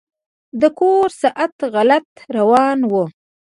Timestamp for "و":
2.91-2.93